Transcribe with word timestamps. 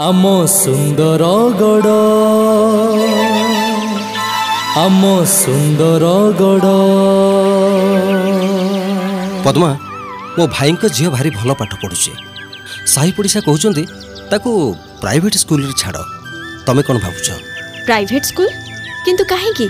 ଆମ 0.00 0.46
ସୁନ୍ଦର 0.46 1.22
ଗଡ଼। 1.60 1.90
ଆମ 4.76 5.24
ସୁନ୍ଦର 5.24 6.04
ଗଡ଼। 6.40 6.70
ପଦ୍ମା 9.44 9.70
ମୋ 10.38 10.46
ଭାଇଙ୍କ 10.56 10.82
ଝିଅ 10.96 11.08
ଭାରି 11.10 11.30
ଭଲ 11.30 11.50
ପାଠ 11.52 11.72
ପଢ଼ୁଛି। 11.82 12.12
ସାହି 12.86 13.12
ପଡ଼ିଶା 13.16 13.40
କହୁଛନ୍ତି 13.40 13.84
ତାକୁ 14.30 14.50
ପ୍ରାଇଭେଟ୍ 15.00 15.36
ସ୍କୁଲରେ 15.36 15.74
ଛାଡ଼। 15.76 16.00
ତମେ 16.66 16.82
କ'ଣ 16.82 16.96
ଭାବୁଛ? 17.04 17.28
ପ୍ରାଇଭେଟ୍ 17.84 18.24
ସ୍କୁଲ 18.24 18.48
କିନ୍ତୁ 19.04 19.24
କାହିଁକି? 19.24 19.66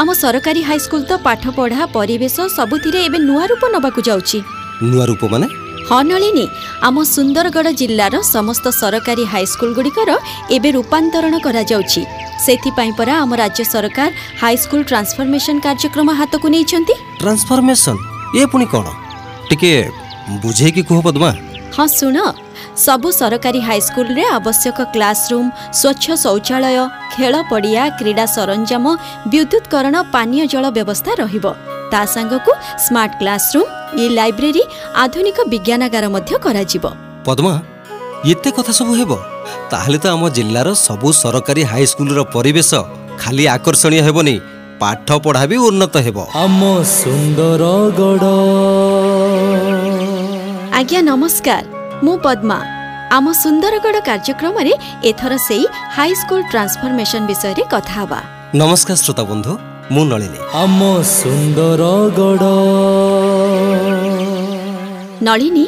ଆମ 0.00 0.08
ସରକାରୀ 0.12 0.60
ହାଇସ୍କୁଲ 0.62 1.02
ତ 1.04 1.12
ପାଠପଢ଼ା 1.26 1.82
ପରିବେଶ 1.92 2.36
ସବୁଥିରେ 2.56 2.98
ଏବେ 3.04 3.18
ନୂଆ 3.28 3.44
ରୂପ 3.50 3.62
ନେବାକୁ 3.74 4.00
ଯାଉଛି। 4.08 4.38
ନୂଆ 4.82 5.04
ରୂପ 5.06 5.22
ମାନେ? 5.32 5.59
ହଁ 5.90 6.02
ନଳିନୀ 6.08 6.44
ଆମ 6.86 6.96
ସୁନ୍ଦରଗଡ଼ 7.14 7.68
ଜିଲ୍ଲାର 7.80 8.14
ସମସ୍ତ 8.34 8.66
ସରକାରୀ 8.80 9.24
ହାଇସ୍କୁଲଗୁଡ଼ିକର 9.32 10.10
ଏବେ 10.56 10.68
ରୂପାନ୍ତରଣ 10.76 11.34
କରାଯାଉଛି। 11.46 12.02
ସେଥିପାଇଁ 12.44 12.92
ପରା 12.98 13.14
ଆମ 13.22 13.30
ରାଜ୍ୟ 13.42 13.62
ସରକାର 13.74 14.10
ହାଇସ୍କୁଲ 14.42 14.80
ଟ୍ରାନ୍ସଫର୍ମେସନ 14.90 15.56
କାର୍ଯ୍ୟକ୍ରମ 15.66 16.08
ହାତକୁ 16.20 16.46
ନେଇଛନ୍ତି। 16.54 16.94
ଟ୍ରାନ୍ସଫର୍ମେସନ୍? 17.22 17.98
ଏ 18.38 18.42
ପୁଣି 18.52 18.66
କ'ଣ? 18.72 18.86
ଟିକେ 19.48 19.72
ବୁଝେଇକି 20.42 20.82
କୁହ 20.88 20.98
ପଦ୍ମା। 21.06 21.30
ହଁ 21.74 21.86
ଶୁଣ। 21.98 22.16
ସବୁ 22.84 23.08
ସରକାରୀ 23.20 23.60
ହାଇସ୍କୁଲରେ 23.68 24.24
ଆବଶ୍ୟକ 24.38 24.78
କ୍ଲାସରୁମ୍ 24.94 25.48
ସ୍ୱଚ୍ଛ 25.78 26.06
ଶୌଚାଳୟ 26.24 26.78
ଖେଳ 27.14 27.34
ପଡ଼ିଆ 27.50 27.82
କ୍ରୀଡ଼ା 27.98 28.26
ସରଞ୍ଜାମ 28.34 28.84
ବିଦ୍ୟୁତକରଣ 29.32 29.94
ପାନୀୟ 30.14 30.42
ଜଳ 30.52 30.64
ବ୍ୟବସ୍ଥା 30.76 31.12
ରହିବ। 31.22 31.46
ତା 31.92 32.00
ସାଙ୍ଗକୁ 32.14 32.52
ସ୍ମାର୍ଟ 32.84 33.12
କ୍ଲାସରୁମ୍ 33.20 33.68
ଇ 34.02 34.04
ଲାଇବ୍ରେରୀ 34.18 34.62
ଆଧୁନିକ 35.02 35.38
ବିଜ୍ଞାନାଗାର 35.52 36.04
ମଧ୍ୟ 36.14 36.32
କରାଯିବ। 36.44 36.84
ପଦ୍ମା 37.26 37.54
ଏତେ 38.32 38.50
କଥା 38.56 38.72
ସବୁ 38.78 38.92
ହେବ? 39.00 39.12
ତାହେଲେ 39.72 39.98
ତ 40.02 40.04
ଆମ 40.14 40.22
ଜିଲ୍ଲାର 40.36 40.68
ସବୁ 40.86 41.08
ସରକାରୀ 41.22 41.62
ହାଇସ୍କୁଲର 41.72 42.20
ପରିବେଶ 42.34 42.70
ଖାଲି 43.22 43.44
ଆକର୍ଷଣୀୟ 43.56 44.00
ହେବନି 44.06 44.36
ପାଠ 44.80 45.08
ପଢ଼ା 45.24 45.44
ବି 45.50 45.56
ଉନ୍ନତ 45.68 45.94
ହେବ। 46.06 46.18
ଆମ 46.44 46.60
ସୁନ୍ଦର 47.00 47.62
ଆଜ୍ଞା 50.80 51.00
ନମସ୍କାର 51.10 51.64
ମୁଁ 52.04 52.14
ପଦ୍ମା। 52.26 52.58
ଆମ 53.16 53.26
ସୁନ୍ଦରଗଡ଼ 53.42 53.98
କାର୍ଯ୍ୟକ୍ରମରେ 54.08 54.72
ଏଥର 55.10 55.32
ସେଇ 55.48 55.64
ହାଇସ୍କୁଲ 55.96 56.40
ଟ୍ରାନ୍ସଫର୍ମେସନ 56.52 57.22
ବିଷୟରେ 57.30 57.62
କଥା 57.74 57.94
ହେବା। 58.00 58.20
ନମସ୍କାର 58.60 58.96
ଶ୍ରୋତା 59.04 59.22
ବନ୍ଧୁ। 59.30 59.52
ମୁଁ 59.94 60.02
ନଳିନୀ 60.10 60.40
ଆମ 60.62 60.80
ସୁନ୍ଦର 61.18 61.82
ନଳିନୀ 65.26 65.64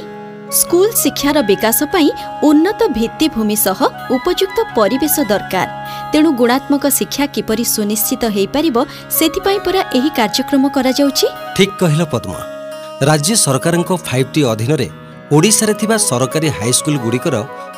ସ୍କୁଲ 0.59 0.89
ଶିକ୍ଷାର 1.03 1.39
ବିକାଶ 1.51 1.79
ପାଇଁ 1.95 2.09
ଉନ୍ନତ 2.49 2.81
ଭିତ୍ତିଭୂମି 2.99 3.57
ସହ 3.67 3.81
ଉପଯୁକ୍ତ 4.17 4.59
ପରିବେଶ 4.79 5.17
ଦରକାର। 5.31 5.69
ତେଣୁ 6.13 6.29
ଗୁଣାତ୍ମକ 6.41 6.85
ଶିକ୍ଷା 6.99 7.25
କିପରି 7.35 7.65
ସୁନିଶ୍ଚିତ 7.75 8.23
ହୋଇପାରିବ 8.37 8.77
ସେଥିପାଇଁ 9.19 9.59
ପରା 9.67 9.81
ଏହି 9.99 10.11
କାର୍ଯ୍ୟକ୍ରମ 10.19 10.65
କରାଯାଉଛି। 10.77 11.27
ଠିକ୍ 11.57 11.75
କହିଲ 11.81 12.03
ପଦ୍ମା। 12.13 12.41
ରାଜ୍ୟ 13.09 13.35
ସରକାରଙ୍କ 13.45 13.91
ଫାଇଭ୍ 14.09 14.29
ଟି 14.35 14.41
ଅଧୀନରେ 14.53 14.89
ଓଡ଼ିଶାରେ 15.37 15.75
ଥିବା 15.81 15.97
ସରକାରୀ 16.11 16.49
ହାଇସ୍କୁଲ 16.59 16.97
ଗୁଡ଼ିକର 17.05 17.35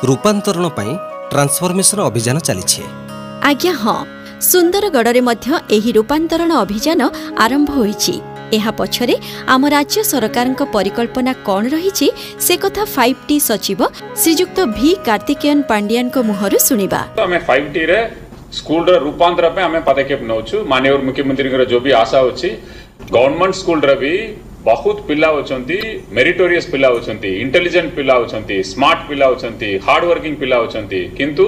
ରୂପାନ୍ତରଣ 0.09 0.65
ପାଇଁ 0.77 0.91
ଟ୍ରାନ୍ସଫର୍ମେସନ 1.31 1.99
ଅଭିଯାନ 2.09 2.37
ଚାଲିଛି। 2.47 2.81
ଆଜ୍ଞା 3.49 3.73
ହଁ। 3.83 3.99
ସୁନ୍ଦରଗଡ଼ରେ 4.49 5.21
ମଧ୍ୟ 5.29 5.47
ଏହି 5.75 5.91
ରୂପାନ୍ତରଣ 5.97 6.51
ଅଭିଯାନ 6.63 7.01
ଆରମ୍ଭ 7.45 7.69
ହୋଇଛି। 7.77 8.15
ଏହା 8.57 8.71
ପଛରେ 8.79 9.15
ଆମ 9.53 9.63
ରାଜ୍ୟ 9.75 9.99
ସରକାରଙ୍କ 10.11 10.61
ପରିକଳ୍ପନା 10.75 11.33
କ'ଣ 11.47 11.63
ରହିଛି 11.75 12.07
ସେ 12.45 12.53
କଥା 12.63 12.83
ଫାଇଭ୍ 12.95 13.19
ଟି 13.27 13.37
ସଚିବ 13.49 13.79
ଶ୍ରୀଯୁକ୍ତ 14.21 14.57
ଭି. 14.77 14.89
କାର୍ତ୍ତିକେୟନ 15.07 15.59
ପାଣ୍ଡିଆନଙ୍କ 15.71 16.17
ମୁହଁରୁ 16.29 16.57
ଶୁଣିବା। 16.67 17.01
ଆମେ 17.25 17.37
ଫାଇଭ୍ 17.47 17.67
ଟିରେ 17.75 17.99
ସ୍କୁଲର 18.57 18.95
ରୂପାନ୍ତର 19.05 19.45
ପାଇଁ 19.55 19.65
ଆମେ 19.69 19.79
ପଦକ୍ଷେପ 19.87 20.21
ନେଉଛୁ। 20.31 20.55
ମାନ୍ୟବର 20.73 21.01
ମୁଖ୍ୟମନ୍ତ୍ରୀଙ୍କର 21.07 21.63
ଯୋଉ 21.71 21.81
ବି 21.85 21.91
ଆଶା 22.03 22.19
ଅଛି 22.29 22.49
ଗଭର୍ଣ୍ଣମେଣ୍ଟ 23.15 23.55
ସ୍କୁଲର 23.61 23.91
ବି 24.03 24.13
ବହୁତ 24.69 24.97
ପିଲା 25.07 25.29
ଅଛନ୍ତି 25.39 25.77
ମେରିଟୋରିୟସ୍ 26.17 26.67
ପିଲା 26.73 26.89
ଅଛନ୍ତି 26.97 27.29
ଇଣ୍ଟେଲିଜେଣ୍ଟ 27.43 27.91
ପିଲା 27.97 28.15
ଅଛନ୍ତି 28.23 28.55
ସ୍ମାର୍ଟ 28.71 29.01
ପିଲା 29.09 29.25
ଅଛନ୍ତି 29.35 29.69
ହାର୍ଡୱାର୍କିଂ 29.87 30.35
ପିଲା 30.41 30.57
ଅଛନ୍ତି। 30.65 31.01
କିନ୍ତୁ 31.17 31.45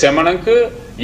ସେମାନଙ୍କୁ 0.00 0.56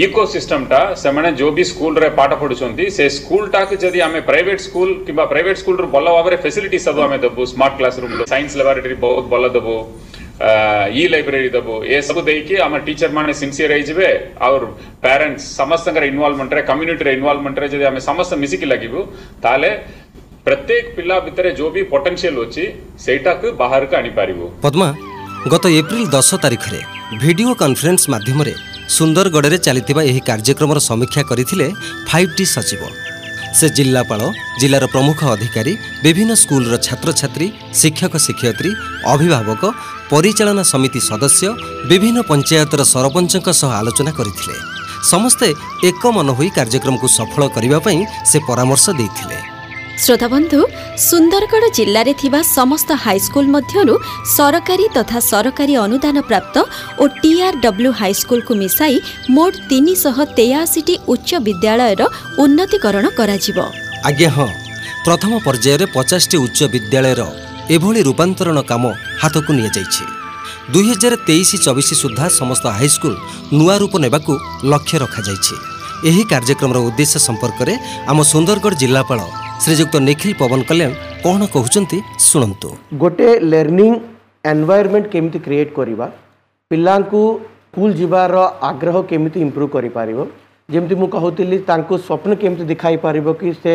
ଇକୋସିଷ୍ଟମ 0.05 0.63
ଟା 0.71 0.81
ସେମାନେ 1.03 1.29
ଯୋଉ 1.41 1.53
ବି 1.57 1.65
ସ୍କୁଲରେ 1.71 2.09
ପାଠ 2.19 2.31
ପଢୁଛନ୍ତି 2.41 2.85
ସେ 2.97 3.05
ସ୍କୁଲଟାକୁ 3.17 3.75
ଯଦି 3.83 4.01
ଆମେ 4.07 4.21
ପ୍ରାଇଭେଟ 4.31 4.59
ସ୍କୁଲ 4.67 4.89
କିମ୍ବା 5.07 5.25
ପ୍ରାଇଭେଟ 5.33 5.57
ସ୍କୁଲରୁ 5.63 5.87
ଭଲ 5.95 6.07
ଭାବରେ 6.17 6.37
ଫେସିଲିଟି 6.45 6.79
ସବୁ 6.87 7.01
ଆମେ 7.07 7.19
ଦେବୁ 7.25 7.41
smart 7.53 7.75
class 7.79 7.95
room 8.03 8.15
science 8.33 8.53
laboratory 8.61 8.97
ବହୁତ 9.05 9.25
ଭଲ 9.33 9.45
ଦେବୁ 9.57 9.75
ଇ 11.01 11.05
ଲାଇବ୍ରେରୀ 11.13 11.51
ଦେବୁ 11.57 11.75
ଏସବୁ 11.97 12.21
ଦେଇକି 12.29 12.55
ଆମ 12.67 12.75
ଟିଚର 12.87 13.11
ମାନେ 13.19 13.33
ସିନ୍ସିୟର 13.41 13.71
ହେଇଯିବେ 13.77 14.09
ଆଉ 14.47 14.55
ପ୍ୟାରେଣ୍ଟସ 15.05 15.45
ସମସ୍ତଙ୍କର 15.61 16.05
ଇନଭଲଭମେଣ୍ଟରେ 16.13 16.61
କମ୍ୟୁନିଟିର 16.71 17.09
ଇନଭଲଭମେଣ୍ଟରେ 17.19 17.67
ଯଦି 17.73 17.85
ଆମେ 17.91 18.01
ସମସ୍ତେ 18.09 18.35
ମିଶିକି 18.43 18.67
ଲାଗିବୁ 18.73 19.01
ତାହେଲେ 19.45 19.71
ପ୍ରତ୍ୟେକ 20.47 20.85
ପିଲା 20.97 21.17
ଭିତରେ 21.27 21.51
ଯୋଉ 21.59 21.71
ବି 21.77 21.83
ପୋଟେନ୍ସିଆଲ 21.93 22.37
ଅଛି 22.45 22.65
ସେଇଟାକୁ 23.05 23.47
ବାହାରକୁ 23.63 23.95
ଆଣିପାରିବୁ। 24.01 24.45
ପଦ୍ମା 24.67 24.89
ଗତ 25.53 25.65
ଏପ୍ରିଲ 25.81 26.05
ଦଶ 26.17 26.29
ତାରିଖରେ 26.45 26.81
ଭିଡିଓ 27.23 27.51
କନଫରେନ୍ସ 27.63 28.03
ମାଧ୍ୟମରେ 28.15 28.55
ସୁନ୍ଦରଗଡ଼ରେ 28.95 29.59
ଚାଲିଥିବା 29.67 30.03
ଏହି 30.11 30.21
କାର୍ଯ୍ୟକ୍ରମର 30.29 30.79
ସମୀକ୍ଷା 30.89 31.23
କରିଥିଲେ 31.31 31.67
ଫାଇଭ୍ 32.09 32.33
ଟି 32.37 32.45
ସଚିବ। 32.55 32.83
ସେ 33.59 33.67
ଜିଲ୍ଲାପାଳ 33.77 34.21
ଜିଲ୍ଲାର 34.61 34.85
ପ୍ରମୁଖ 34.95 35.21
ଅଧିକାରୀ 35.35 35.73
ବିଭିନ୍ନ 36.05 36.33
ସ୍କୁଲର 36.43 36.75
ଛାତ୍ରଛାତ୍ରୀ 36.87 37.47
ଶିକ୍ଷକ 37.81 38.15
ଶିକ୍ଷୟିତ୍ରୀ 38.27 38.71
ଅଭିଭାବକ 39.13 39.63
ପରିଚାଳନା 40.13 40.63
ସମିତି 40.73 41.01
ସଦସ୍ୟ 41.09 41.49
ବିଭିନ୍ନ 41.91 42.19
ପଞ୍ଚାୟତର 42.31 42.81
ସରପଞ୍ଚଙ୍କ 42.93 43.49
ସହ 43.61 43.71
ଆଲୋଚନା 43.81 44.13
କରିଥିଲେ। 44.19 44.57
ସମସ୍ତେ 45.13 45.49
ଏକମନ 45.89 46.29
ହୋଇ 46.39 46.49
କାର୍ଯ୍ୟକ୍ରମକୁ 46.57 47.07
ସଫଳ 47.19 47.43
କରିବା 47.57 47.79
ପାଇଁ 47.87 48.01
ସେ 48.31 48.39
ପରାମର୍ଶ 48.49 48.87
ଦେଇଥିଲେ। 49.01 49.39
ଶ୍ରୋତାବନ୍ଧୁ 49.98 50.60
ସୁନ୍ଦରଗଡ଼ 51.02 51.66
ଜିଲ୍ଲାରେ 51.78 52.14
ଥିବା 52.22 52.40
ସମସ୍ତ 52.50 52.90
ହାଇସ୍କୁଲ 53.04 53.46
ମଧ୍ୟରୁ 53.56 53.96
ସରକାରୀ 54.36 54.86
ତଥା 54.96 55.20
ସରକାରୀ 55.30 55.74
ଅନୁଦାନ 55.86 56.18
ପ୍ରାପ୍ତ 56.30 56.56
ଓ 57.02 57.04
ଟିଆର୍ଡବ୍ଲ୍ୟୁ 57.22 57.92
ହାଇସ୍କୁଲକୁ 58.02 58.54
ମିଶାଇ 58.62 58.96
ମୋଟ 59.36 59.54
ତିନିଶହ 59.70 60.18
ତେୟାଅଶୀଟି 60.38 60.96
ଉଚ୍ଚ 61.14 61.30
ବିଦ୍ୟାଳୟର 61.48 62.02
ଉନ୍ନତିକରଣ 62.44 63.06
କରାଯିବ 63.20 63.58
ଆଜ୍ଞା 64.10 64.30
ହଁ 64.38 64.50
ପ୍ରଥମ 65.06 65.32
ପର୍ଯ୍ୟାୟରେ 65.46 65.86
ପଚାଶଟି 65.96 66.38
ଉଚ୍ଚ 66.46 66.60
ବିଦ୍ୟାଳୟର 66.74 67.22
ଏଭଳି 67.76 68.02
ରୂପାନ୍ତରଣ 68.08 68.58
କାମ 68.72 68.84
ହାତକୁ 69.22 69.52
ନିଆଯାଇଛି 69.58 70.04
ଦୁଇହଜାର 70.74 71.14
ତେଇଶ 71.28 71.50
ଚବିଶ 71.66 71.90
ସୁଦ୍ଧା 72.02 72.26
ସମସ୍ତ 72.40 72.66
ହାଇସ୍କୁଲ 72.78 73.16
ନୂଆ 73.58 73.76
ରୂପ 73.82 73.94
ନେବାକୁ 74.06 74.32
ଲକ୍ଷ୍ୟ 74.72 74.98
ରଖାଯାଇଛି 75.04 75.56
ଏହି 76.10 76.24
କାର୍ଯ୍ୟକ୍ରମର 76.32 76.78
ଉଦ୍ଦେଶ୍ୟ 76.88 77.18
ସମ୍ପର୍କରେ 77.28 77.74
ଆମ 78.12 78.18
ସୁନ୍ଦରଗଡ଼ 78.32 78.76
ଜିଲ୍ଲାପାଳ 78.82 79.20
ଶ୍ରୀଯୁକ୍ତ 79.57 79.95
ନିଖିଲ 80.07 80.33
ପବନ 80.41 80.61
କଲ୍ୟାଣ 80.69 80.93
କ'ଣ 81.23 81.41
କହୁଛନ୍ତି 81.55 81.99
ଶୁଣନ୍ତୁ 82.23 82.69
ଗୋଟେ 83.03 83.29
ଲର୍ଣ୍ଣିଂ 83.53 83.93
ଏନ୍ଭାୟରମେଣ୍ଟ 84.45 85.07
କେମିତି 85.15 85.39
କ୍ରିଏଟ୍ 85.47 85.73
କରିବା 85.77 86.07
ପିଲାଙ୍କୁ 86.71 87.23
ସ୍କୁଲ 87.69 87.93
ଯିବାର 87.97 88.35
ଆଗ୍ରହ 88.67 88.97
କେମିତି 89.09 89.39
ଇମ୍ପ୍ରୁଭ୍ 89.41 89.71
କରିପାରିବ 89.73 90.19
ଯେମିତି 90.69 90.95
ମୁଁ 91.01 91.09
କହୁଥିଲି 91.15 91.57
ତାଙ୍କୁ 91.67 91.95
ସ୍ୱପ୍ନ 91.99 92.31
କେମିତି 92.43 92.65
ଦେଖାଇ 92.71 92.97
ପାରିବ 93.03 93.27
କି 93.41 93.51
ସେ 93.57 93.73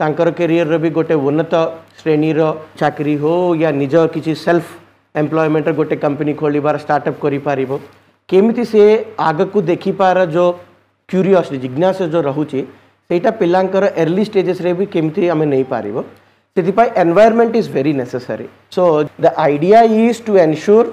ତାଙ୍କର 0.00 0.28
କ୍ୟାରିୟରର 0.38 0.78
ବି 0.84 0.90
ଗୋଟେ 0.96 1.14
ଉନ୍ନତ 1.28 1.54
ଶ୍ରେଣୀର 1.98 2.40
ଚାକିରି 2.80 3.14
ହଉ 3.22 3.36
ୟା 3.60 3.70
ନିଜ 3.80 3.94
କିଛି 4.14 4.32
ସେଲ୍ଫ 4.40 4.66
ଏମ୍ପ୍ଲୟମେଣ୍ଟର 5.14 5.74
ଗୋଟେ 5.78 5.96
କମ୍ପାନୀ 6.04 6.32
ଖୋଲିବାର 6.40 6.74
ଷ୍ଟାର୍ଟଅପ୍ 6.84 7.22
କରିପାରିବ 7.24 7.70
କେମିତି 8.28 8.64
ସେ 8.72 8.82
ଆଗକୁ 9.28 9.58
ଦେଖିବାର 9.70 10.18
ଯେଉଁ 10.34 10.50
କ୍ୟୁରିଅସିଟି 11.08 11.58
ଜିଜ୍ଞାସା 11.64 12.04
ଯେଉଁ 12.12 12.24
ରହୁଛି 12.28 12.60
ସେଇଟା 13.10 13.30
ପିଲାଙ୍କର 13.40 13.84
ଏର୍ଲି 14.02 14.24
ଷ୍ଟେଜେସ୍ରେ 14.30 14.70
ବି 14.78 14.84
କେମିତି 14.94 15.22
ଆମେ 15.34 15.46
ନେଇପାରିବ 15.54 15.96
ସେଥିପାଇଁ 16.56 16.90
environment 17.04 17.54
is 17.60 17.70
very 17.74 17.92
necessary 18.00 18.46
so 18.74 18.84
the 19.22 19.26
idea 19.46 19.80
is 20.02 20.18
to 20.26 20.32
ensure 20.46 20.88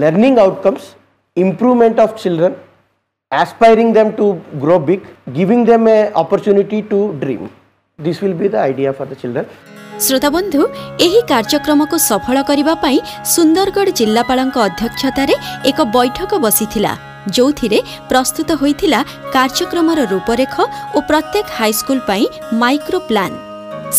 learning 0.00 0.34
outcomes 0.44 0.84
improvement 1.36 1.98
of 2.02 2.10
children 2.20 2.52
aspiring 3.32 3.90
them 3.96 4.08
to 4.18 4.26
grow 4.62 4.78
big 4.78 5.00
giving 5.38 5.62
them 5.70 5.82
a 5.86 5.98
opportunity 6.20 6.78
to 6.92 7.00
dream 7.22 7.42
this 7.98 8.22
will 8.22 8.36
be 8.42 8.48
the 8.54 8.60
idea 8.70 8.92
for 8.98 9.06
the 9.10 9.18
children 9.22 9.44
ଶ୍ରୋତାବନ୍ଧୁ 10.04 10.62
ଏହି 11.04 11.20
କାର୍ଯ୍ୟକ୍ରମକୁ 11.32 11.96
ସଫଳ 12.06 12.36
କରିବା 12.50 12.74
ପାଇଁ 12.84 12.98
ସୁନ୍ଦରଗଡ଼ 13.34 13.88
ଜିଲ୍ଲାପାଳଙ୍କ 14.00 14.56
ଅଧ୍ୟକ୍ଷତାରେ 14.68 15.34
ଏକ 15.70 15.78
ବୈଠକ 15.96 16.30
ବସିଥିଲା। 16.44 16.92
ଯେଉଁଥିରେ 17.34 17.78
ପ୍ରସ୍ତୁତ 18.10 18.48
ହୋଇଥିଲା 18.62 19.00
କାର୍ଯ୍ୟକ୍ରମର 19.34 19.98
ରୂପରେଖ 20.12 20.54
ଓ 20.96 20.98
ପ୍ରତ୍ୟେକ 21.08 21.46
ହାଇସ୍କୁଲ 21.58 21.98
ପାଇଁ 22.08 22.24
ମାଇକ୍ରୋ 22.62 22.98
ପ୍ଲାନ୍। 23.10 23.34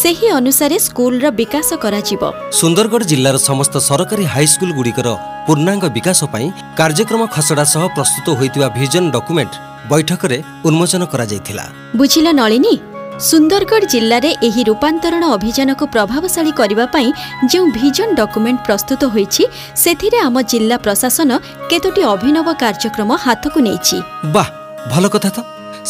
ସେହି 0.02 0.28
ଅନୁସାରେ 0.40 0.78
ସ୍କୁଲର 0.88 1.26
ବିକାଶ 1.40 1.70
କରାଯିବ। 1.84 2.22
ସୁନ୍ଦରଗଡ଼ 2.60 3.04
ଜିଲ୍ଲାର 3.12 3.38
ସମସ୍ତ 3.50 3.76
ସରକାରୀ 3.90 4.26
ହାଇସ୍କୁଲ 4.34 4.72
ଗୁଡ଼ିକର 4.78 5.08
ପୂର୍ଣ୍ଣାଙ୍ଗ 5.48 5.86
ବିକାଶ 5.98 6.20
ପାଇଁ 6.34 6.48
କାର୍ଯ୍ୟକ୍ରମ 6.80 7.22
ଖସଡ଼ା 7.36 7.66
ସହ 7.74 7.84
ପ୍ରସ୍ତୁତ 7.96 8.28
ହୋଇଥିବା 8.40 8.68
ଭିଜନ 8.78 9.04
ଡକୁମେଣ୍ଟ 9.16 9.54
ବୈଠକରେ 9.92 10.38
ଉନ୍ମୋଚନ 10.68 11.02
କରାଯାଇଥିଲା। 11.14 11.66
ବୁଝିଲ 12.00 12.28
ନଳିନୀ? 12.40 12.74
ସୁନ୍ଦରଗଡ଼ 13.18 13.86
ଜିଲ୍ଲାରେ 13.94 14.30
ଏହି 14.48 14.62
ରୂପାନ୍ତରଣ 14.70 15.24
ଅଭିଯାନକୁ 15.38 15.84
ପ୍ରଭାବଶାଳୀ 15.94 16.52
କରିବା 16.60 16.86
ପାଇଁ 16.96 17.10
ଯେଉଁ 17.52 17.68
ଭିଜନ 17.78 18.10
ଡକୁମେଣ୍ଟ 18.20 18.60
ପ୍ରସ୍ତୁତ 18.68 19.02
ହୋଇଛି 19.16 19.44
ସେଥିରେ 19.84 20.18
ଆମ 20.28 20.36
ଜିଲ୍ଲା 20.52 20.78
ପ୍ରଶାସନ 20.86 21.30
କେତୋଟି 21.70 22.02
ଅଭିନବ 22.14 22.48
କାର୍ଯ୍ୟକ୍ରମ 22.62 23.10
ହାତକୁ 23.26 23.60
ନେଇଛି। 23.68 23.98
ବାଃ 24.36 24.50
ଭଲ 24.92 25.06
କଥା 25.14 25.30
ତ। 25.36 25.38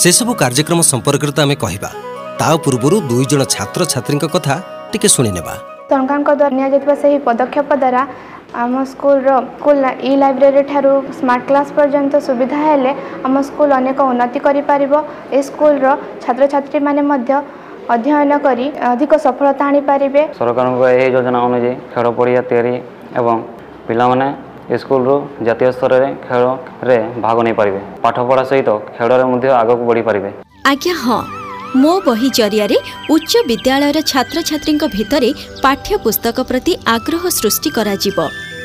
ସେସବୁ 0.02 0.32
କାର୍ଯ୍ୟକ୍ରମ 0.42 0.80
ସମ୍ପର୍କରେ 0.92 1.32
ତ 1.36 1.40
ଆମେ 1.46 1.56
କହିବା। 1.64 1.90
ତା 2.40 2.50
ପୂର୍ବରୁ 2.64 2.96
ଦୁଇ 3.10 3.26
ଜଣ 3.32 3.42
ଛାତ୍ରଛାତ୍ରୀଙ୍କ 3.56 4.26
କଥା 4.36 4.56
ଟିକେ 4.92 5.08
ଶୁଣିନେବା। 5.16 5.54
ସରକାରଙ୍କ 5.92 6.30
ଦ୍ୱାରା 6.40 6.56
ନିଆଯାଇଥିବା 6.58 6.96
ସେହି 7.02 7.18
ପଦକ୍ଷେପ 7.28 7.70
ଦ୍ୱାରା 7.84 8.02
ଆମ 8.56 8.74
ସ୍କୁଲର 8.92 9.28
ସ୍କୁଲ 9.60 9.84
ଇ 10.10 10.12
ଲାଇବ୍ରେରୀ 10.22 10.62
ଠାରୁ 10.72 10.92
ସ୍ମାର୍ଟ 11.20 11.44
କ୍ଲାସ୍ 11.50 11.72
ପର୍ଯ୍ୟନ୍ତ 11.78 12.14
ସୁବିଧା 12.28 12.60
ହେଲେ 12.66 12.92
ଆମ 13.28 13.36
ସ୍କୁଲ 13.48 13.70
ଅନେକ 13.80 14.00
ଉନ୍ନତି 14.12 14.40
କରିପାରିବ। 14.48 14.94
ଏ 15.36 15.40
ସ୍କୁଲର 15.48 15.86
ଛାତ୍ରଛାତ୍ରୀମାନେ 16.24 17.02
ମଧ୍ୟ 17.12 17.32
ଅଧ୍ୟୟନ 17.94 18.32
କରି 18.46 18.66
ଅଧିକ 18.92 19.12
ସଫଳତା 19.26 19.64
ଆଣିପାରିବେ। 19.70 20.22
ସରକାରଙ୍କ 20.40 20.82
ଏହି 20.96 21.08
ଯୋଜନା 21.16 21.40
ଅନୁଯାୟୀ 21.48 21.72
ଖେଳ 21.92 22.06
ପଡ଼ିଆ 22.18 22.42
ତିଆରି 22.50 22.74
ଏବଂ 23.20 23.36
ପିଲାମାନେ 23.88 24.28
ସ୍କୁଲରୁ 24.82 25.16
ଜାତୀୟ 25.48 25.70
ସ୍ତରରେ 25.78 26.08
ଖେଳରେ 26.26 26.98
ଭାଗ 27.26 27.38
ନେଇପାରିବେ। 27.48 27.82
ପାଠପଢ଼ା 28.04 28.44
ସହିତ 28.52 28.70
ଖେଳରେ 28.96 29.24
ମଧ୍ୟ 29.32 29.48
ଆଗକୁ 29.62 29.84
ବଢ଼ିପାରିବେ। 29.90 30.30
ଆଜ୍ଞା 30.72 30.96
ହଁ। 31.04 31.20
ମୋ 31.84 31.94
ବହି 32.08 32.30
ଜରିଆରେ 32.40 32.78
ଉଚ୍ଚ 33.14 33.34
ବିଦ୍ୟାଳୟର 33.50 33.98
ଛାତ୍ରଛାତ୍ରୀଙ୍କ 34.12 34.84
ଭିତରେ 34.96 35.30
ପାଠ୍ୟପୁସ୍ତକ 35.64 36.38
ପ୍ରତି 36.50 36.74
ଆଗ୍ରହ 36.96 37.24
ସୃଷ୍ଟି 37.40 37.70
କରାଯିବ। 37.78 38.18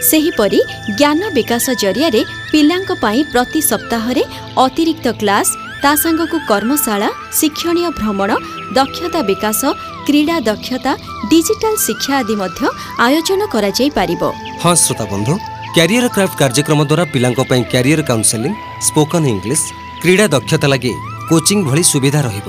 ସେହିପରି 0.09 0.61
ଜ୍ଞାନ 0.99 1.21
ବିକାଶ 1.37 1.65
ଜରିଆରେ 1.83 2.21
ପିଲାଙ୍କ 2.53 2.91
ପାଇଁ 3.05 3.21
ପ୍ରତି 3.33 3.61
ସପ୍ତାହରେ 3.71 4.23
ଅତିରିକ୍ତ 4.65 5.07
କ୍ଲାସ୍ 5.21 5.53
ତା 5.83 5.93
ସାଙ୍ଗକୁ 6.03 6.37
କର୍ମଶାଳା 6.51 7.09
ଶିକ୍ଷଣୀୟ 7.39 7.91
ଭ୍ରମଣ 7.99 8.31
ଦକ୍ଷତା 8.79 9.21
ବିକାଶ 9.31 9.61
କ୍ରୀଡ଼ା 10.07 10.37
ଦକ୍ଷତା 10.49 10.93
ଡିଜିଟାଲ 11.31 11.75
ଶିକ୍ଷା 11.87 12.15
ଆଦି 12.21 12.35
ମଧ୍ୟ 12.43 12.61
ଆୟୋଜନ 13.07 13.41
କରାଯାଇପାରିବ 13.55 14.23
ହଁ 14.63 14.75
ଶ୍ରୋତା 14.85 15.05
ବନ୍ଧୁ 15.13 15.35
କ୍ୟାରିୟର 15.75 16.07
କ୍ରାଫ୍ଟ 16.15 16.35
କାର୍ଯ୍ୟକ୍ରମ 16.43 16.81
ଦ୍ୱାରା 16.91 17.05
ପିଲାଙ୍କ 17.15 17.41
ପାଇଁ 17.51 17.63
କ୍ୟାରିୟର 17.73 18.01
କାଉନସେଲିଂ 18.11 18.53
ସ୍ପୋକନ୍ 18.87 19.27
ଇଂଲିଶ 19.33 19.63
କ୍ରୀଡ଼ା 20.03 20.27
ଦକ୍ଷତା 20.35 20.67
ଲାଗି 20.73 20.93
କୋଚିଂ 21.31 21.59
ଭଳି 21.69 21.83
ସୁବିଧା 21.93 22.21
ରହିବ। 22.29 22.49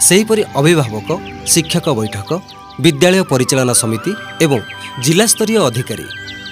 ସେହିପରି 0.00 0.42
ଅଭିଭାବକ 0.60 1.08
ଶିକ୍ଷକ 1.52 1.86
ବୈଠକ 1.98 2.30
ବିଦ୍ୟାଳୟ 2.84 3.22
ପରିଚାଳନା 3.32 3.74
ସମିତି 3.82 4.12
ଏବଂ 4.44 4.60
ଜିଲ୍ଲାସ୍ତରୀୟ 5.04 5.56
ଅଧିକାରୀ 5.68 6.06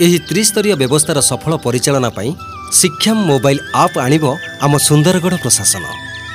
ଏହି 0.05 0.19
ତ୍ରିସ୍ତରୀୟ 0.29 0.73
ବ୍ୟବସ୍ଥାର 0.81 1.19
ସଫଳ 1.31 1.53
ପରିଚାଳନା 1.67 2.11
ପାଇଁ 2.17 2.31
ଶିକ୍ଷାମ 2.81 3.17
ମୋବାଇଲ 3.31 3.59
ଆପ୍ 3.85 3.97
ଆଣିବ 4.07 4.25
ଆମ 4.65 4.73
ସୁନ୍ଦରଗଡ଼ 4.89 5.37
ପ୍ରଶାସନ। 5.45 5.85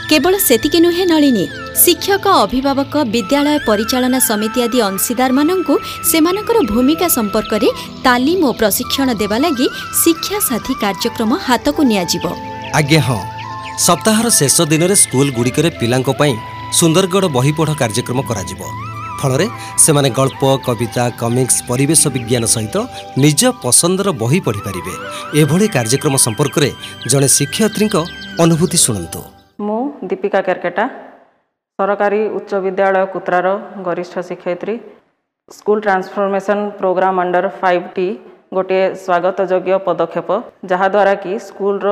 କେବଳ 0.10 0.34
ସେତିକି 0.48 0.80
ନୁହେଁ 0.86 1.06
ନଳିନୀ 1.12 1.46
ଶିକ୍ଷକ 1.84 2.26
ଅଭିଭାବକ 2.46 2.94
ବିଦ୍ୟାଳୟ 3.14 3.58
ପରିଚାଳନା 3.70 4.20
ସମିତି 4.30 4.60
ଆଦି 4.66 4.80
ଅଂଶୀଦାରମାନଙ୍କୁ 4.90 5.76
ସେମାନଙ୍କର 6.10 6.58
ଭୂମିକା 6.72 7.08
ସମ୍ପର୍କରେ 7.18 7.70
ତାଲିମ 8.06 8.42
ଓ 8.50 8.52
ପ୍ରଶିକ୍ଷଣ 8.62 9.08
ଦେବା 9.22 9.38
ଲାଗି 9.44 9.68
ଶିକ୍ଷା 10.04 10.38
ସାଥୀ 10.50 10.74
କାର୍ଯ୍ୟକ୍ରମ 10.84 11.32
ହାତକୁ 11.48 11.82
ନିଆଯିବ। 11.92 12.26
ଆଜ୍ଞା 12.80 13.02
ହଁ। 13.08 13.22
ସପ୍ତାହର 13.88 14.28
ଶେଷ 14.40 14.56
ଦିନରେ 14.72 14.96
ସ୍କୁଲଗୁଡ଼ିକରେ 15.04 15.70
ପିଲାଙ୍କ 15.80 16.10
ପାଇଁ 16.22 16.36
ସୁନ୍ଦରଗଡ଼ 16.78 17.28
ବହିପଢ଼ 17.38 17.72
କାର୍ଯ୍ୟକ୍ରମ 17.82 18.20
କରାଯିବ। 18.30 18.62
ଫଳରେ 19.20 19.48
ସେମାନେ 19.84 20.10
ଗଳ୍ପ 20.18 20.42
କବିତା 20.68 21.04
କମିକ୍ସ 21.22 21.58
ପରିବେଶ 21.70 22.02
ବିଜ୍ଞାନ 22.16 22.44
ସହିତ 22.56 22.76
ନିଜ 23.24 23.42
ପସନ୍ଦର 23.64 24.08
ବହି 24.22 24.40
ପଢ଼ିପାରିବେ। 24.48 24.94
ଏଭଳି 25.42 25.68
କାର୍ଯ୍ୟକ୍ରମ 25.76 26.16
ସମ୍ପର୍କରେ 26.26 26.70
ଜଣେ 27.12 27.28
ଶିକ୍ଷୟିତ୍ରୀଙ୍କ 27.38 27.96
ଅନୁଭୂତି 28.44 28.78
ଶୁଣନ୍ତୁ। 28.86 29.20
ମୁଁ 29.66 29.82
ଦୀପିକା 30.10 30.40
କେରକେଟା 30.48 30.86
ସରକାରୀ 31.80 32.22
ଉଚ୍ଚ 32.38 32.52
ବିଦ୍ୟାଳୟ 32.66 33.06
କୁତ୍ରାର 33.14 33.48
ଗରିଷ୍ଠ 33.88 34.16
ଶିକ୍ଷୟିତ୍ରୀ। 34.30 34.76
School 35.58 35.78
transformation 35.86 36.64
programme 36.80 37.18
under 37.24 37.46
five 37.60 37.86
T 37.96 38.08
ଗୋଟିଏ 38.56 38.86
ସ୍ୱାଗତଯୋଗ୍ୟ 39.04 39.74
ପଦକ୍ଷେପ 39.88 40.30
ଯାହାଦ୍ୱାରା 40.72 41.14
କି 41.24 41.32
ସ୍କୁଲର 41.48 41.88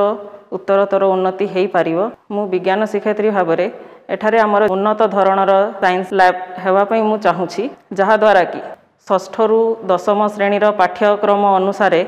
ଉତ୍ତରୋତ୍ତର 0.56 1.02
ଉନ୍ନତି 1.14 1.46
ହୋଇପାରିବ। 1.54 1.98
ମୁଁ 2.34 2.44
ବିଜ୍ଞାନ 2.52 2.80
ଶିକ୍ଷୟିତ୍ରୀ 2.92 3.30
ଭାବରେ 3.36 3.66
ଏଠାରେ 4.08 4.38
ଆମର 4.38 4.62
ଉନ୍ନତ 4.74 5.00
ଧରଣର 5.14 5.52
ସାଇନ୍ସ 5.80 6.08
ଲ୍ୟାବ୍ 6.12 6.38
ହେବା 6.64 6.82
ପାଇଁ 6.90 7.02
ମୁଁ 7.08 7.16
ଚାହୁଁଛି 7.24 7.62
ଯାହାଦ୍ୱାରା 7.92 8.44
କି 8.52 8.60
ଷଷ୍ଠରୁ 9.08 9.58
ଦଶମ 9.90 10.20
ଶ୍ରେଣୀର 10.34 10.66
ପାଠ୍ୟକ୍ରମ 10.80 11.42
ଅନୁସାରେ 11.58 12.00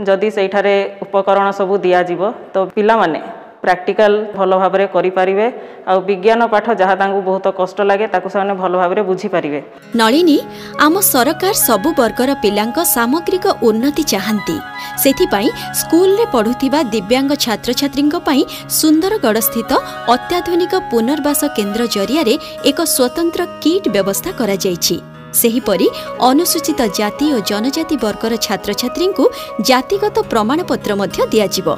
ଯଦି 0.00 0.28
ସେଇଠାରେ 0.30 0.74
ଉପକରଣ 1.04 1.46
ସବୁ 1.58 1.74
ଦିଆଯିବ 1.84 2.22
ତ 2.52 2.56
ପିଲାମାନେ 2.76 3.20
ପ୍ରାକ୍ଟିକାଲ 3.68 4.12
ଭଲ 4.36 4.50
ଭାବରେ 4.62 4.84
କରିପାରିବେ। 4.94 5.46
ଆଉ 5.90 5.98
ବିଜ୍ଞାନ 6.08 6.40
ପାଠ 6.52 6.66
ଯାହା 6.80 6.94
ତାଙ୍କୁ 7.00 7.20
ବହୁତ 7.28 7.46
କଷ୍ଟ 7.60 7.78
ଲାଗେ 7.90 8.06
ତାକୁ 8.14 8.28
ସେମାନେ 8.32 8.52
ଭଲ 8.62 8.72
ଭାବରେ 8.80 9.02
ବୁଝିପାରିବେ। 9.10 9.60
ନଳିନୀ 10.00 10.38
ଆମ 10.86 10.94
ସରକାର 11.12 11.52
ସବୁ 11.68 11.88
ବର୍ଗର 12.00 12.30
ପିଲାଙ୍କ 12.44 12.78
ସାମଗ୍ରିକ 12.96 13.46
ଉନ୍ନତି 13.68 14.02
ଚାହାନ୍ତି। 14.12 14.56
ସେଥିପାଇଁ 15.02 15.48
ସ୍କୁଲରେ 15.80 16.24
ପଢ଼ୁଥିବା 16.34 16.80
ଦିବ୍ୟାଙ୍ଗ 16.94 17.32
ଛାତ୍ରଛାତ୍ରୀଙ୍କ 17.44 18.14
ପାଇଁ 18.28 18.42
ସୁନ୍ଦରଗଡ଼ସ୍ଥିତ 18.80 19.70
ଅତ୍ୟାଧୁନିକ 20.14 20.72
ପୁନର୍ବାସ 20.90 21.40
କେନ୍ଦ୍ର 21.56 21.82
ଜରିଆରେ 21.96 22.34
ଏକ 22.70 22.78
ସ୍ୱତନ୍ତ୍ର 22.94 23.40
କିଟ୍ 23.62 23.86
ବ୍ୟବସ୍ଥା 23.94 24.30
କରାଯାଇଛି। 24.40 24.96
ସେହିପରି 25.40 25.86
ଅନୁସୂଚିତ 26.30 26.80
ଜାତି 26.98 27.26
ଓ 27.34 27.38
ଜନଜାତି 27.50 27.96
ବର୍ଗର 28.04 28.32
ଛାତ୍ରଛାତ୍ରୀଙ୍କୁ 28.46 29.24
ଜାତିଗତ 29.68 30.16
ପ୍ରମାଣପତ୍ର 30.32 30.90
ମଧ୍ୟ 31.00 31.18
ଦିଆଯିବ। 31.32 31.68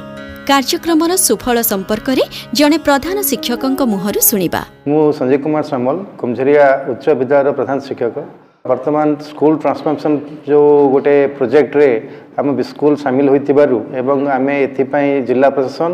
କାର୍ଯ୍ୟକ୍ରମର 0.49 1.11
ସୁଫଳ 1.27 1.57
ସମ୍ପର୍କରେ 1.71 2.23
ଜଣେ 2.57 2.77
ପ୍ରଧାନ 2.87 3.17
ଶିକ୍ଷକଙ୍କ 3.29 3.81
ମୁହଁରୁ 3.93 4.19
ଶୁଣିବା। 4.29 4.61
ମୁଁ 4.89 5.01
ସଞ୍ଜୟ 5.17 5.37
କୁମାର 5.43 5.63
ସାମଲ 5.71 5.95
କୁମଝରିଆ 6.19 6.65
ଉଚ୍ଚ 6.91 7.05
ବିଦ୍ୟାଳୟର 7.19 7.49
ପ୍ରଧାନ 7.57 7.77
ଶିକ୍ଷକ। 7.87 8.15
ବର୍ତ୍ତମାନ 8.69 9.07
ସ୍କୁଲ 9.29 9.53
ଟ୍ରାନ୍ସଫର୍ମେସନ୍ 9.61 10.17
ଯେଉଁ 10.49 10.71
ଗୋଟେ 10.93 11.15
ପ୍ରୋଜେକ୍ଟରେ 11.37 11.89
ଆମ 12.39 12.47
ସ୍କୁଲ 12.69 12.93
ସାମିଲ 13.03 13.27
ହୋଇଥିବାରୁ 13.33 13.77
ଏବଂ 13.99 14.17
ଆମେ 14.37 14.55
ଏଥିପାଇଁ 14.65 15.09
ଜିଲ୍ଲା 15.27 15.49
ପ୍ରଶାସନ 15.55 15.91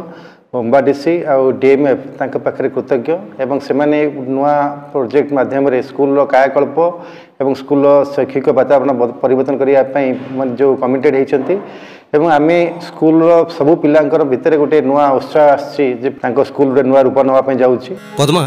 ଅମ୍ବା 0.57 0.79
ଡି 0.87 0.93
ସି 1.01 1.13
ଆଉ 1.31 1.43
ଡିଏମ୍ଏଫ୍ 1.61 2.03
ତାଙ୍କ 2.19 2.35
ପାଖରେ 2.45 2.67
କୃତଜ୍ଞ 2.75 3.09
ଏବଂ 3.43 3.57
ସେମାନେ 3.67 3.97
ନୂଆ 4.35 4.55
ପ୍ରୋଜେକ୍ଟ 4.91 5.29
ମାଧ୍ୟମରେ 5.37 5.79
ସ୍କୁଲର 5.89 6.19
କାୟାକଳ୍ପ 6.33 6.77
ଏବଂ 7.41 7.51
ସ୍କୁଲର 7.61 7.87
ଶୈକ୍ଷିକ 8.13 8.47
ବାତାବରଣ 8.59 8.91
ପରିବର୍ତ୍ତନ 9.23 9.55
କରିବା 9.61 9.81
ପାଇଁ 9.93 10.07
ମାନେ 10.37 10.51
ଯେଉଁ 10.59 10.73
କମିଟେଡ୍ 10.83 11.15
ହେଇଛନ୍ତି 11.19 11.55
ଏବଂ 12.15 12.27
ଆମେ 12.37 12.57
ସ୍କୁଲର 12.87 13.31
ସବୁ 13.57 13.73
ପିଲାଙ୍କର 13.83 14.21
ଭିତରେ 14.31 14.55
ଗୋଟେ 14.61 14.77
ନୂଆ 14.89 15.05
ଉତ୍ସାହ 15.19 15.45
ଆସିଛି 15.55 15.85
ଯେ 16.01 16.09
ତାଙ୍କ 16.21 16.37
ସ୍କୁଲରେ 16.49 16.81
ନୂଆ 16.89 16.99
ରୂପ 17.07 17.17
ନେବା 17.27 17.41
ପାଇଁ 17.47 17.57
ଯାଉଛି। 17.63 17.91
ପଦ୍ମା 18.19 18.43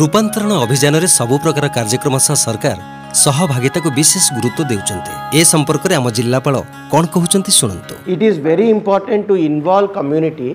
ରୂପାନ୍ତରଣ 0.00 0.52
ଅଭିଯାନରେ 0.66 1.06
ସବୁ 1.18 1.34
ପ୍ରକାର 1.44 1.64
କାର୍ଯ୍ୟକ୍ରମ 1.76 2.14
ସହ 2.26 2.36
ସରକାର 2.44 2.78
ସହଭାଗିତାକୁ 3.24 3.88
ବିଶେଷ 3.98 4.24
ଗୁରୁତ୍ୱ 4.36 4.68
ଦେଉଛନ୍ତି। 4.70 5.12
ଏ 5.38 5.40
ସମ୍ପର୍କରେ 5.52 5.94
ଆମ 6.00 6.06
ଜିଲ୍ଲାପାଳ 6.16 6.54
କ'ଣ 6.92 7.04
କହୁଛନ୍ତି 7.14 7.52
ଶୁଣନ୍ତୁ। 7.60 7.94
It 8.12 8.24
is 8.28 8.38
very 8.46 8.64
important 8.74 9.24
to 9.28 9.34
involve 9.48 9.88
community 9.96 10.48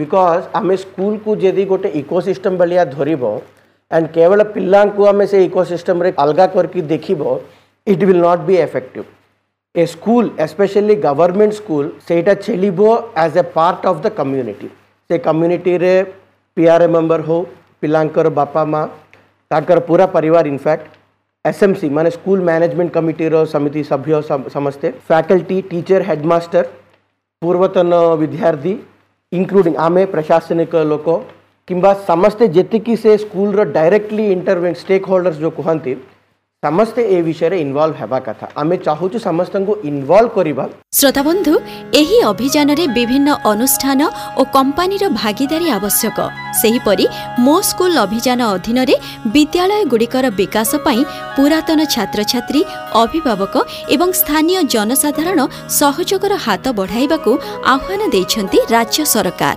because 0.00 0.44
ଆମେ 0.58 0.74
ସ୍କୁଲକୁ 0.82 1.30
ଯଦି 1.42 1.64
ଗୋଟେ 1.70 1.88
ଇକୋସିଷ୍ଟମ୍ 2.02 2.56
ଭଳିଆ 2.60 2.82
ଧରିବ 2.96 3.22
एंड 3.92 4.08
केवल 4.12 4.42
पिला 4.54 4.84
को 4.96 5.04
आम 5.06 5.24
से 5.24 5.44
इकोसिस्टम 5.44 6.02
रे 6.02 6.14
करके 6.18 6.82
देख 6.92 7.10
it 7.10 8.02
will 8.04 8.16
not 8.16 8.38
be 8.46 8.56
effective 8.58 9.04
a 9.74 9.86
school 9.86 10.30
especially 10.40 10.94
government 11.02 11.52
school 11.52 11.92
से 12.08 12.22
चलिबो 12.34 12.96
as 13.18 13.36
a 13.38 13.42
part 13.54 13.86
of 13.86 14.00
the 14.02 14.12
community 14.16 14.70
से 15.10 15.18
कम्युनिटी 15.18 15.76
रे 15.78 16.02
पीआरए 16.56 16.86
मेंबर 16.88 17.20
हो 17.20 17.40
पिलांकर 17.82 18.28
बापा 18.30 18.64
माँ, 18.64 18.86
ताकर 19.50 19.78
पूरा 19.86 20.06
परिवार 20.08 20.46
इनफैक्ट 20.46 20.96
एसएमसी 21.44 21.88
माने 21.90 22.10
स्कूल 22.10 22.40
मैनेजमेंट 22.40 22.92
कमिटी 22.92 23.28
रो 23.28 23.44
समिति 23.46 23.82
सभ्य 23.84 24.20
समस्ते 24.54 24.90
फैकल्टी 25.08 25.60
टीचर 25.70 26.02
हेडमास्टर 26.08 26.68
पूर्वतन 27.42 27.94
विद्यार्थी 28.20 28.78
इंक्लूडिंग 29.32 29.76
आमे 29.86 30.04
प्रशासनिक 30.06 30.74
लोक 30.86 31.08
କିମ୍ବା 31.68 31.90
ସମସ୍ତେ 32.06 32.46
ଯେତିକି 32.54 32.94
ସେ 32.96 33.10
ସ୍କୁଲର 33.18 33.64
ଡାଇରେକ୍ଟଲି 33.74 34.24
ଇଣ୍ଟରଭେନ୍ 34.32 34.78
ଷ୍ଟେକ୍ 34.78 35.08
ହୋଲ୍ଡର୍ସ 35.10 35.38
ଯେଉଁ 35.42 35.52
କୁହନ୍ତି 35.58 35.92
ସମସ୍ତେ 36.66 37.02
ଏ 37.14 37.16
ବିଷୟରେ 37.26 37.56
ଇନଭଲ୍ଭ 37.64 37.94
ହେବା 38.00 38.18
କଥା। 38.26 38.46
ଆମେ 38.60 38.76
ଚାହୁଁଛୁ 38.86 39.18
ସମସ୍ତଙ୍କୁ 39.28 39.72
ଇନଭଲ୍ଭ 39.88 40.28
କରିବା। 40.36 40.64
ଶ୍ରୋତାବନ୍ଧୁ 40.98 41.54
ଏହି 42.00 42.18
ଅଭିଯାନରେ 42.32 42.84
ବିଭିନ୍ନ 42.96 43.28
ଅନୁଷ୍ଠାନ 43.52 44.00
ଓ 44.40 44.42
କମ୍ପାନୀର 44.56 45.04
ଭାଗିଦାରୀ 45.22 45.66
ଆବଶ୍ୟକ। 45.78 46.18
ସେହିପରି 46.60 47.06
ମୋ 47.44 47.56
ସ୍କୁଲ 47.68 47.92
ଅଭିଯାନ 48.06 48.40
ଅଧୀନରେ 48.56 48.94
ବିଦ୍ୟାଳୟଗୁଡ଼ିକର 49.34 50.24
ବିକାଶ 50.40 50.70
ପାଇଁ 50.86 51.00
ପୁରାତନ 51.36 51.78
ଛାତ୍ରଛାତ୍ରୀ 51.94 52.62
ଅଭିଭାବକ 53.02 53.54
ଏବଂ 53.94 54.08
ସ୍ଥାନୀୟ 54.20 54.58
ଜନସାଧାରଣ 54.74 55.38
ସହଯୋଗର 55.80 56.32
ହାତ 56.46 56.64
ବଢ଼ାଇବାକୁ 56.78 57.30
ଆହ୍ୱାନ 57.74 58.00
ଦେଇଛନ୍ତି 58.14 58.58
ରାଜ୍ୟ 58.74 59.00
ସରକାର। 59.14 59.56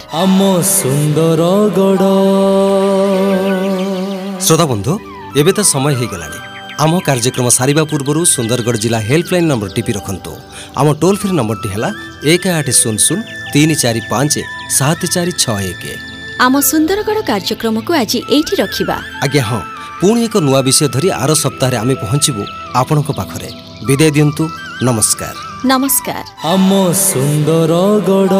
ଶ୍ରୋତାବନ୍ଧୁ 4.45 4.93
ଏବେ 5.39 5.51
ତ 5.57 5.59
ସମୟ 5.73 5.93
ହୋଇଗଲାଣି। 6.01 6.39
ଆମ 6.79 6.99
କାର୍ଯ୍ୟକ୍ରମ 6.99 7.47
ସାରିବା 7.49 7.83
ପୂର୍ବରୁ 7.83 8.25
ସୁନ୍ଦରଗଡ଼ 8.25 8.77
ଜିଲ୍ଲା 8.77 8.99
ହେଲ୍ପଲାଇନ୍ 8.99 9.47
ନମ୍ବର 9.47 9.69
ଟିପି 9.75 9.91
ରଖନ୍ତୁ। 9.93 10.31
ଆମ 10.75 10.87
ଟୋଲ୍ 11.01 11.17
ଫ୍ରି 11.17 11.31
ନମ୍ବରଟି 11.31 11.67
ହେଲା 11.69 11.89
ଏକ 12.23 12.43
ଆଠ 12.59 12.67
ଶୂନ 12.71 12.95
ଶୂନ 12.97 13.19
ତିନି 13.53 13.75
ଚାରି 13.75 14.01
ପାଞ୍ଚ 14.11 14.33
ସାତ 14.69 15.01
ଚାରି 15.05 15.31
ଛଅ 15.31 15.57
ଏକ। 15.71 15.83
ଆମ 16.41 16.53
ସୁନ୍ଦରଗଡ଼ 16.59 17.19
କାର୍ଯ୍ୟକ୍ରମକୁ 17.21 17.91
ଆଜି 17.93 18.19
ଏଇଠି 18.29 18.55
ରଖିବା। 18.55 18.97
ଆଜ୍ଞା 19.23 19.43
ହଁ। 19.43 19.61
ପୁଣି 20.01 20.19
ଏକ 20.23 20.35
ନୂଆ 20.37 20.61
ବିଷୟ 20.61 20.87
ଧରି 20.87 21.09
ଆର 21.23 21.31
ସପ୍ତାହରେ 21.33 21.77
ଆମେ 21.77 21.95
ପହଞ୍ଚିବୁ 21.95 22.43
ଆପଣଙ୍କ 22.75 23.09
ପାଖରେ। 23.11 23.49
ବିଦାୟ 23.85 24.11
ଦିଅନ୍ତୁ। 24.11 24.43
ନମସ୍କାର। 24.83 25.35
ନମସ୍କାର। 25.65 26.25
ଆମ 26.43 26.71
ସୁନ୍ଦରଗଡ଼। 27.11 28.33